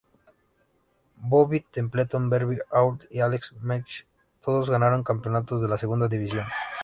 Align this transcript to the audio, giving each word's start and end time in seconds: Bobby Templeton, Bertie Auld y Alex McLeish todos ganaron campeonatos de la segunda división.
Bobby 1.29 1.59
Templeton, 1.69 2.27
Bertie 2.27 2.63
Auld 2.71 3.05
y 3.11 3.19
Alex 3.19 3.53
McLeish 3.61 4.07
todos 4.43 4.67
ganaron 4.71 5.03
campeonatos 5.03 5.61
de 5.61 5.67
la 5.67 5.77
segunda 5.77 6.07
división. 6.07 6.47